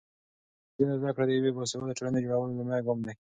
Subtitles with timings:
[0.03, 0.03] د
[0.77, 3.13] نجونو زده کړه د یوې باسواده ټولنې د جوړولو لومړی ګام دی.